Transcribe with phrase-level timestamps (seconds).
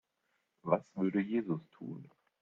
[0.63, 2.09] Was würde Jesus tun?